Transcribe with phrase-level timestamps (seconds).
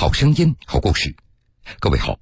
[0.00, 1.12] 好声音，好故事。
[1.80, 2.20] 各位好，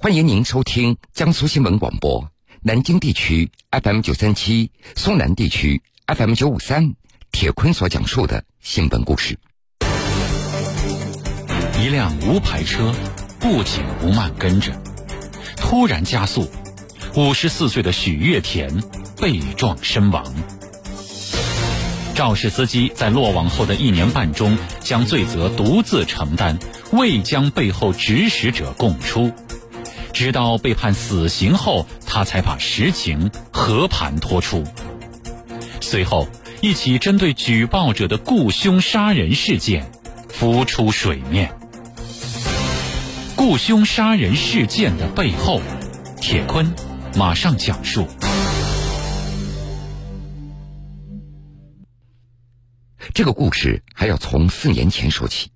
[0.00, 2.28] 欢迎您收听江苏新闻广播
[2.60, 6.96] 南京地区 FM 九三七、苏南地区 FM 九五三。
[7.30, 9.38] 铁坤所讲述的新闻故事。
[11.80, 12.92] 一辆无牌车
[13.38, 14.72] 不紧不慢跟着，
[15.56, 16.50] 突然加速，
[17.14, 18.68] 五十四岁的许月田
[19.20, 20.24] 被撞身亡。
[22.18, 26.58] 肇事司机在落网后的一年半中，将罪责独自承担，
[26.90, 29.30] 未将背后指使者供出，
[30.12, 34.64] 直到被判死刑后，他才把实情和盘托出。
[35.80, 36.26] 随后，
[36.60, 39.88] 一起针对举报者的雇凶杀人事件
[40.28, 41.52] 浮出水面。
[43.36, 45.62] 雇凶杀人事件的背后，
[46.20, 46.74] 铁坤
[47.14, 48.08] 马上讲述。
[53.14, 55.50] 这个故事还要从四年前说起。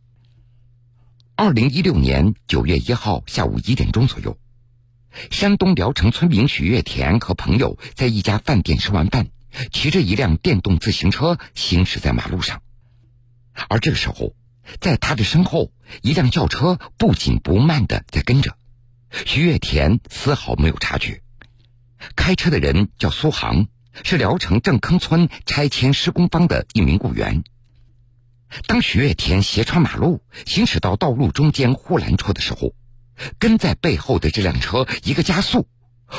[1.36, 4.38] 二零一六年九月一号下午一点钟左右，
[5.30, 9.28] 山东聊城村民许月田和朋友在一家饭店吃完饭，
[9.70, 12.62] 骑着一辆电动自行车行驶在马路上。
[13.68, 14.34] 而这个时候，
[14.80, 18.56] 在他的身后，一辆轿车不紧不慢的在跟着。
[19.26, 21.22] 徐月田丝毫没有察觉。
[22.16, 23.68] 开车的人叫苏航。
[24.04, 27.44] 是聊城正坑村拆迁施工方的一名雇员。
[28.66, 32.74] 当许月田斜穿马路，行驶到道路中间护栏处的时候，
[33.38, 35.68] 跟在背后的这辆车一个加速，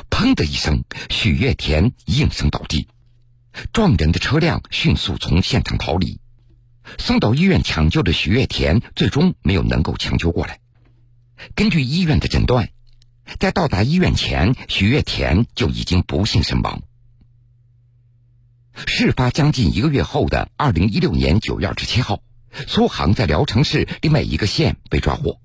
[0.09, 2.87] 砰的一声，许月田应声倒地。
[3.71, 6.19] 撞人的车辆迅速从现场逃离，
[6.97, 10.59] 送到医院抢救的许月田最终没有能够抢救过来。
[11.53, 12.69] 根据医院的诊断，
[13.39, 16.81] 在到达医院前，许月田就已经不幸身亡。
[18.75, 22.21] 事发将近一个月后的二零一六年九月二十七号，
[22.67, 25.39] 苏杭在聊城市另外一个县被抓获。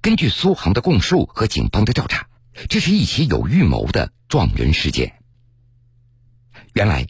[0.00, 2.26] 根据苏杭的供述和警方的调查，
[2.68, 5.14] 这是一起有预谋的撞人事件。
[6.72, 7.06] 原来，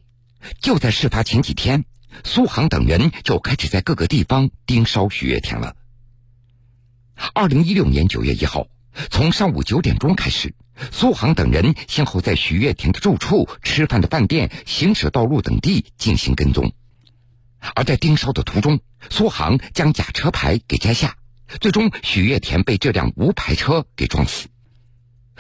[0.61, 1.85] 就在事发前几天，
[2.23, 5.77] 苏杭等人就开始在各个地方盯梢许月天了。
[7.33, 8.67] 二零一六年九月一号，
[9.11, 10.55] 从上午九点钟开始。
[10.91, 16.73] 苏杭等人先后在许月田的住处、吃饭的饭店、行驶道路等地进行跟踪，
[17.77, 21.17] 而在盯梢的途中，苏杭将假车牌给摘下，
[21.61, 24.49] 最终许月田被这辆无牌车给撞死。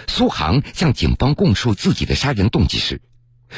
[0.06, 3.02] 苏杭向警方供述自己的杀人动机时，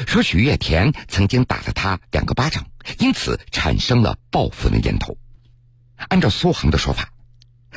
[0.07, 2.65] 说许月田曾经打了他两个巴掌，
[2.97, 5.15] 因此产生了报复的念头。
[5.95, 7.13] 按照苏杭的说法，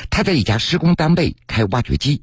[0.08, 2.22] 他在一家施工单位开挖掘机。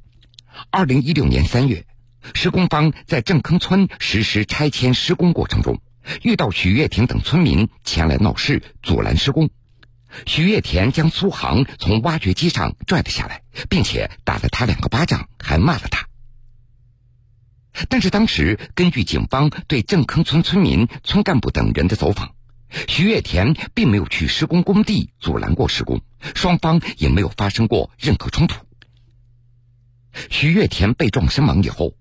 [0.71, 1.85] 二零一六年三月，
[2.33, 5.79] 施工方在正坑村实施拆迁施工过程中，
[6.23, 9.49] 遇到许月田等村民前来闹事，阻拦施工。
[10.25, 16.07] 许月田将苏杭从挖掘机上拽了下来，并且打了他两个巴掌，还骂了他。
[17.89, 22.33] 但是当时根据警方对正坑村村民、村干部等人的走访，
[22.69, 26.01] 徐月田并没有去施工工地阻拦过施工，
[26.35, 28.57] 双方也没有发生过任何冲突。
[30.29, 31.93] 徐月田被撞身亡以后，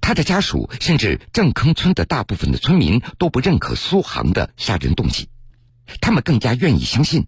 [0.00, 5.28] 他的家属甚至正坑村的大部分的村民都不认可苏杭的杀人动机，
[6.00, 7.26] 他们更加愿意相信，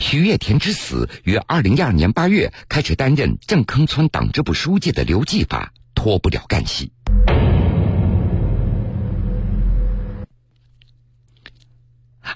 [0.00, 6.92] 徐月田之死与二零一二年八月开始担任正坑村党支部书记的刘继发脱不了干系。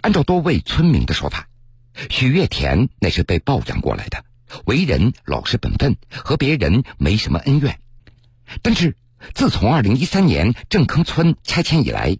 [0.00, 1.48] 按照多位村民的说法，
[2.10, 4.24] 许月田那是被抱养过来的。
[4.64, 7.78] 为人老实本分，和别人没什么恩怨。
[8.62, 8.96] 但是，
[9.34, 12.16] 自从二零一三年正坑村拆迁以来，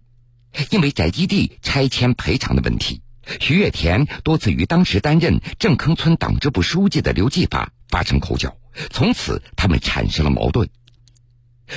[0.69, 3.01] 因为宅基地拆迁赔偿的问题，
[3.39, 8.55] 许月田多次与当时担任正坑村党支部书记的刘继发发生口角，
[8.91, 10.69] 从此他们产生了矛盾。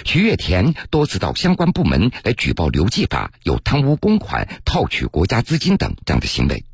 [0.04, 6.64] 徐月田多次到相关部门来举报刘继发有贪污公款、套取国家资金等这样的行为。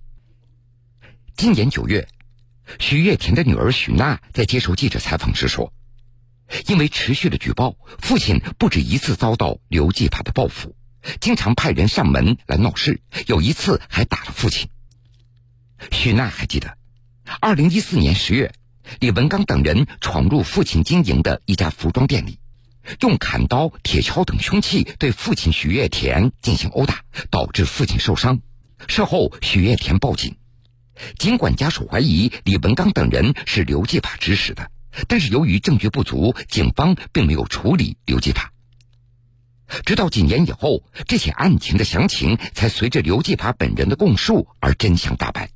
[1.37, 2.09] 今年九月。
[2.79, 5.73] 徐月田的女儿许娜在接受记者采访时说
[6.69, 10.77] ：“因为持续的举报，父亲不止一次遭到刘继法的报复，
[11.19, 14.69] 经常派人上门来闹事，有一次还打了父亲。”
[15.91, 16.77] 许娜还记得，
[17.41, 18.53] 二零一四年十月，
[19.01, 22.39] 李文刚等人闯入父亲经营的一家服装店里，
[23.01, 28.41] 用砍刀、铁锹等凶器对父亲许月田进行殴打，导致父亲受伤。
[28.87, 30.37] 事后，许月田报警。
[31.19, 34.71] 尽管家属怀疑李文刚等人是刘继法指使的，
[35.07, 38.53] 但是由于证据不足，警方并没有处理刘继法。
[39.85, 45.51] 直到几年以后，这起案情的详情才随着刘继法本人的供述而真相大白。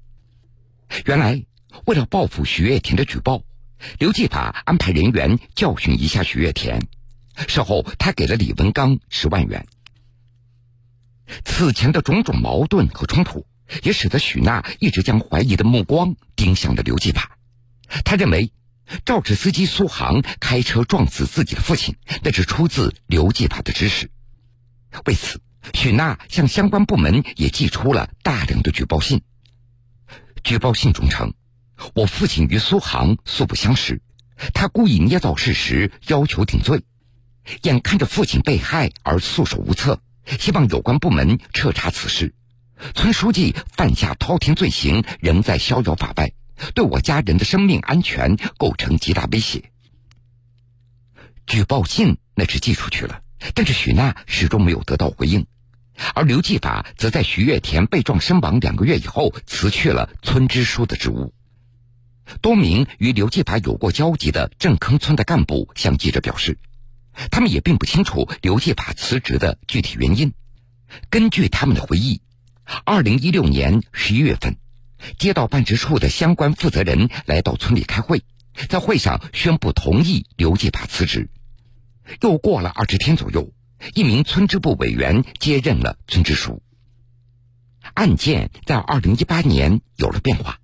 [1.07, 1.43] 原来，
[1.87, 3.43] 为了报复徐月田的举报，
[3.99, 6.87] 刘继法安排人员教训一下许月田，
[7.49, 9.67] 事后他给了李文刚十万元。
[11.45, 13.47] 此前的种种矛盾和冲突，
[13.83, 17.39] 也使得许娜一直将怀疑的目光盯向了刘继法。
[18.05, 18.53] 他认为，
[19.07, 24.11] 肇事司机苏杭开车撞死自己的父亲，那是出自刘继法的指使。
[25.07, 25.41] 为此，
[25.73, 29.23] 许娜向相关部门也寄出了大量的举报信。
[30.45, 31.33] 举报信中称
[31.95, 34.03] ：“我父亲与苏杭素不相识，
[34.53, 36.85] 他故意捏造事实，要求顶罪。
[37.63, 40.01] 眼看着父亲被害而束手无策，
[40.39, 42.35] 希望有关部门彻查此事。
[42.95, 46.33] 村书记犯下滔天罪行，仍在逍遥法外，
[46.75, 49.71] 对我家人的生命安全构成极大威胁。”
[51.47, 53.23] 举报信那是寄出去了，
[53.55, 55.47] 但是许娜始终没有得到回应。
[56.15, 61.35] 而刘继法则在徐月田被撞身亡两个月以后辞去了村支书的职务。
[62.41, 66.59] 多名与刘继法有过交集的镇坑村的干部向记者表示，
[67.31, 70.33] 他们也并不清楚刘继法辞职的具体原因。
[71.11, 72.21] 根据他们的回忆，
[72.85, 74.57] 二零一六年十一月份，
[75.19, 78.23] 街道办事处的相关负责人来到村里开会，
[78.69, 81.31] 在会上宣布同意刘继法辞职。
[82.21, 83.53] 又过了二十天左右。
[83.95, 86.63] 一名村支部委员接任了村支书。
[87.95, 90.61] 案件在二零一八年有了变化。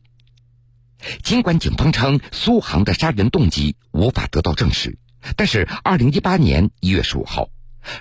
[1.24, 4.98] 尽管警方称苏杭的杀人动机无法得到证实，
[5.36, 7.48] 但是二零一八年一月十五号，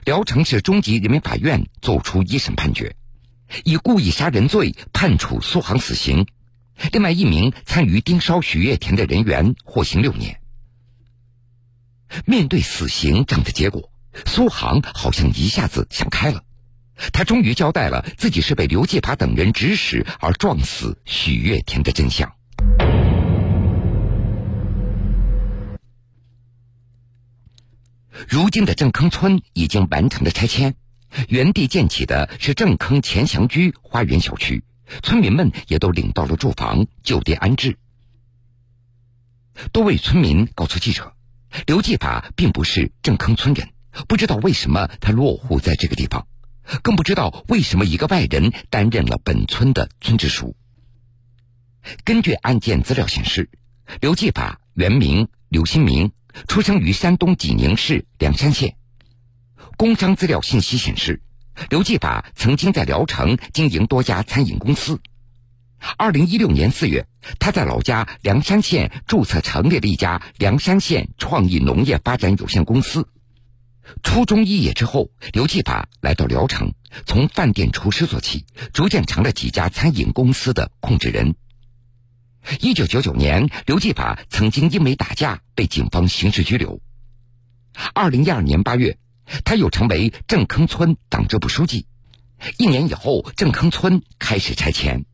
[0.06, 2.96] 聊城市中级人民法院作出一审判决，
[3.64, 6.28] 以故意杀人罪判处苏杭死刑，
[6.92, 10.40] 另外一名参与盯梢许月田的人员获刑六年。
[12.26, 13.92] 面对死刑这样的结果。
[14.26, 16.44] 苏杭好像一下子想开了，
[17.14, 22.34] 他终于交代了自己是被刘继法等人指使而撞死许月田的真相。
[28.28, 30.76] 如今的镇坑村已经完成了拆迁，
[31.30, 34.66] 原地建起的是镇坑钱祥居花园小区，
[35.02, 37.78] 村民们也都领到了住房，就地安置。
[39.72, 41.14] 多位村民告诉记者，
[41.68, 43.70] 刘继法并不是镇坑村人。
[44.10, 46.28] 不知道为什么他落户在这个地方，
[46.84, 50.54] 更不知道为什么一个外人担任了本村的村支书。
[52.04, 53.50] 根据案件资料显示，
[54.02, 56.12] 刘继法原名刘新明，
[56.48, 58.76] 出生于山东济宁市梁山县。
[59.78, 61.22] 工商资料信息显示，
[61.70, 65.00] 刘继法曾经在聊城经营多家餐饮公司。
[65.98, 67.08] 二零一六年四月，
[67.40, 73.08] 他在老家梁山县注册成立了一家梁山县创意农业发展有限公司。
[74.04, 76.74] 初中毕业之后，刘继法来到聊城，
[77.06, 81.36] 从饭店厨师做起，逐渐成了几家餐饮公司的控制人。
[82.62, 86.82] 一九九九年，刘继法曾经因为打架被警方刑事拘留。
[87.94, 88.98] 二零一二年八月，
[89.44, 91.86] 他又成为郑坑村党支部书记。
[92.58, 95.06] 一年以后，郑坑村开始拆迁。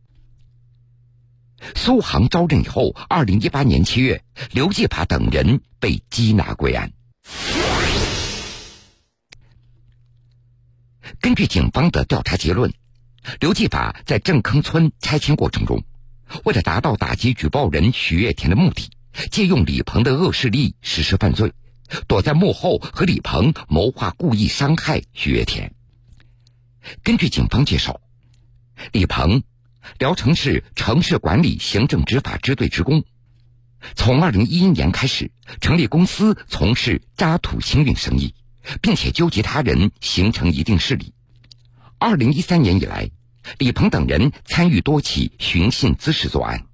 [1.75, 6.91] 苏杭招认以后，二零一八年七月，刘继法等人被缉拿归案。
[11.19, 12.74] 根据警方的调查结论，
[13.39, 15.83] 刘继法在郑坑村拆迁过程中，
[16.44, 18.90] 为了达到打击举报人许月田的目的，
[19.31, 21.53] 借用李鹏的恶势力实施犯罪，
[22.08, 25.74] 躲在幕后和李鹏谋划故意伤害许月田。
[27.03, 28.01] 根据警方介绍，
[28.92, 29.44] 李鹏，
[30.00, 33.03] 聊城市城市管理行政执法支队职工，
[33.96, 38.34] 从二零一一年开始成立公司，从事渣土清运生意。
[38.82, 41.13] 并且纠集他人形成一定势力。
[41.98, 43.12] 二零一三年以来，
[43.57, 46.65] 李鹏等人参与多起寻衅滋事作案，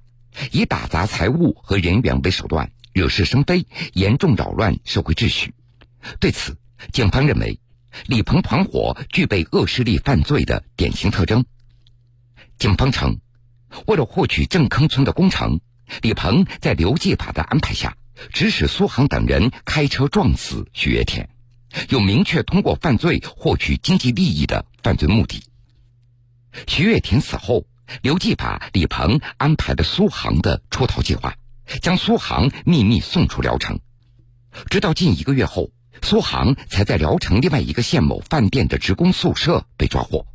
[0.51, 5.53] 以打砸财物和人员为手段，惹是生非，严重扰乱社会秩序。
[6.19, 6.57] 对此，
[6.93, 7.59] 警方认为，
[8.05, 11.45] 李鹏团伙具备恶势力犯罪的典型特征。
[12.57, 13.19] 警方称，
[13.87, 15.59] 为了获取镇坑村的工程，
[16.01, 17.97] 李鹏在刘继法的安排下，
[18.31, 21.29] 指使苏杭等人开车撞死许月田。
[21.89, 25.43] 有明确通过犯罪获取经济利益的犯罪目的。
[26.67, 27.65] 徐月田死后，
[28.01, 31.35] 刘继法、李鹏安排了苏杭的出逃计划，
[31.81, 33.79] 将苏杭秘密送出聊城。
[34.69, 40.25] 直到近一个月后，苏杭才在聊城另外一个县某饭店的职工宿舍被抓获。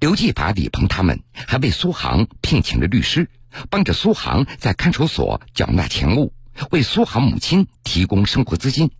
[0.00, 3.30] 刘继法、李鹏他们还为苏杭聘请了律师，
[3.70, 6.32] 帮着苏杭在看守所缴纳钱物，
[6.70, 8.90] 为苏杭母亲提供生活资金。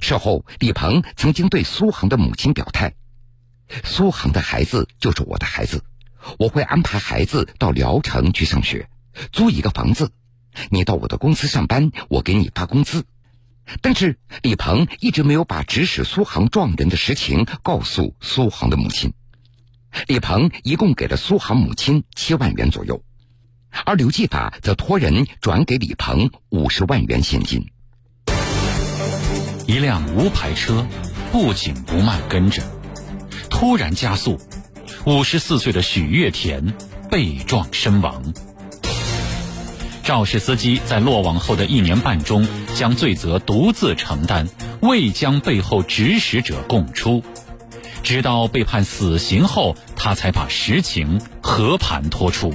[0.00, 2.94] 事后，李鹏曾经对苏杭的母亲表态
[3.84, 5.82] ：“苏杭的孩子就是我的孩子，
[6.38, 8.88] 我会安排孩子到聊城去上学，
[9.32, 10.10] 租一个房子。
[10.70, 13.04] 你到我的公司上班，我给你发工资。
[13.80, 19.14] 但是李鹏一直没有把指使苏杭撞人的实情告诉苏杭的母亲。
[20.06, 23.02] 李鹏一共给了苏杭母亲七万元左右，
[23.86, 27.70] 而刘继法则托人转给李鹏五十万元现金。
[29.66, 30.86] 一辆无牌车
[31.32, 32.62] 不紧不慢跟着，
[33.54, 34.40] 突然加速，
[35.06, 36.74] 五十四岁的许月田
[37.08, 38.34] 被撞身亡。
[40.02, 44.48] 肇事司机在落网后的一年半中，将罪责独自承担，
[44.80, 47.22] 未将背后指使者供出，
[48.02, 52.52] 直到被判死刑后，他才把实情和盘托出。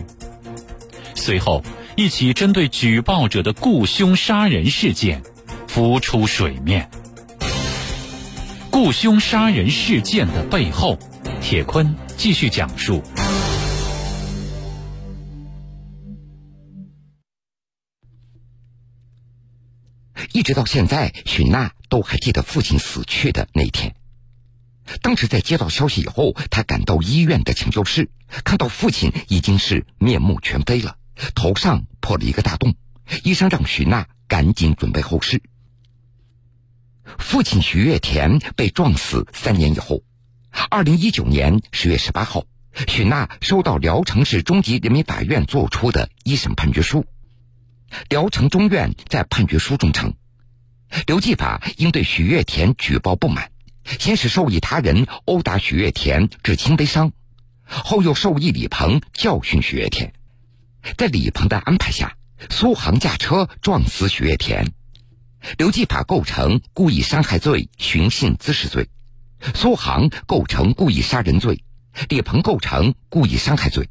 [1.15, 1.63] 随后，
[1.95, 5.23] 一起针对举报者的雇凶杀人事件
[5.65, 6.91] 浮出水面。
[8.81, 10.97] 雇凶杀人事件的背后，
[11.41, 13.03] 铁坤继续讲述。
[20.31, 23.93] 一直到现在，许娜都还记得父亲死去的那天。
[25.01, 28.09] 当时在接到消息以后，他赶到医院的抢救室，
[28.45, 30.95] 看到父亲已经是面目全非了，
[31.35, 32.73] 头上破了一个大洞。
[33.25, 35.41] 医生让许娜赶紧准备后事。
[37.17, 40.03] 父亲许月田被撞死三年以后，
[40.69, 42.45] 二零一九年十月十八号，
[42.87, 47.05] 许娜收到聊城市中级人民法院作出的一审判决书。
[48.09, 50.13] 聊城中院在判决书中称，
[51.07, 53.51] 刘继法应对许月田举报不满，
[53.99, 57.11] 先是授意他人殴打许月田致轻微伤，
[57.63, 60.13] 后又授意李鹏教训许月田。
[60.97, 62.15] 在李鹏的安排下，
[62.49, 64.71] 苏杭驾车撞死许月田。
[65.57, 68.89] 刘继法构成故意伤害罪、寻衅滋事罪，
[69.55, 71.63] 苏杭构成故意杀人罪，
[72.09, 73.89] 李鹏构成故意伤害罪。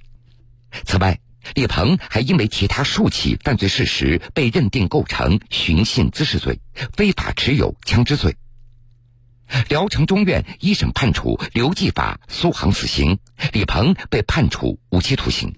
[0.85, 1.21] 此外，
[1.55, 6.61] 李鹏还因为其他数起犯罪事实被认定构成寻衅滋事罪、
[6.95, 8.37] 非法持有枪支罪。
[9.71, 13.19] 聊城中院一审判处刘继法、苏杭死刑，
[13.55, 15.55] 李鹏被判处无期徒刑。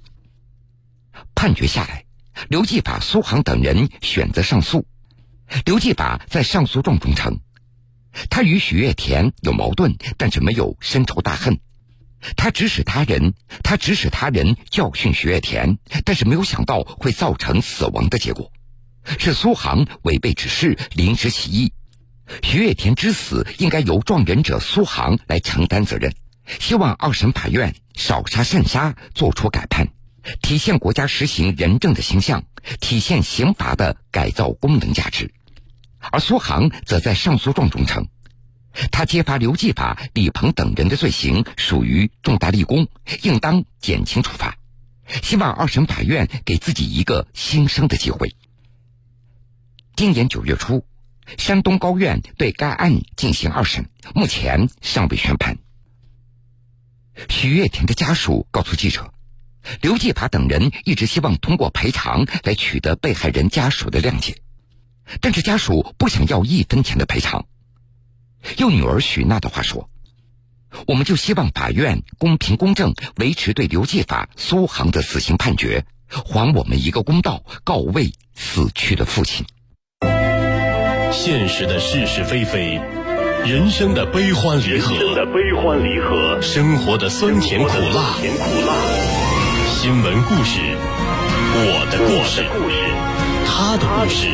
[1.34, 2.04] 判决下来，
[2.48, 4.86] 刘继法、苏杭等人选择上诉。
[5.64, 7.40] 刘继法在上诉状中称，
[8.28, 11.58] 他与许月田有矛盾，但是没有深仇大恨。
[12.36, 18.52] 他指使他人，他指使他人教训许月田，但是没有想到会造成死亡的结果，
[19.18, 21.72] 是苏杭违背指示临时起意。
[22.42, 26.14] 许月田之死应该由撞人者苏杭来承担责任。
[26.58, 29.88] 希望二审法院少杀善杀，作出改判，
[30.42, 32.44] 体现国家实行仁政的形象，
[32.80, 35.32] 体现刑罚的改造功能价值。
[36.12, 38.08] 而苏杭则在上诉状中称。
[38.92, 42.88] 他揭发刘继法、李鹏等人的罪行属于重大立功，
[43.22, 44.56] 应当减轻处罚。
[45.22, 48.36] 希望二审法院给自己一个新生的机会。
[49.96, 50.86] 今年九月初，
[51.36, 55.58] 山东高院对该案进行二审，目前尚未宣判。
[57.28, 59.12] 许月田的家属告诉记者，
[59.82, 64.36] 刘继法等人一直希望通过赔偿来取得被害人家属的谅解，
[65.20, 67.46] 但是家属不想要一分钱的赔偿。
[68.58, 69.90] 用女儿许娜的话说
[70.86, 79.44] ：“我们就希望法院公平公正，维持对刘继法、苏杭的死刑判决，还我们一个公道，告慰死去的父亲。”
[81.12, 82.80] 现实的是是非非，
[83.44, 88.74] 人生的悲欢离合，人生的悲欢离合，生活的酸甜苦辣，甜苦辣。
[89.68, 90.60] 新闻故事，
[91.52, 92.76] 我的故事，故事，
[93.44, 94.28] 他的故事，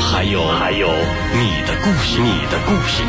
[0.00, 3.02] 还有还有你的故事，你的故事。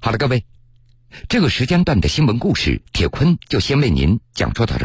[0.00, 0.44] 好了，各位，
[1.28, 4.84] 这个时间段的新闻故事，铁坤就先为您讲述到这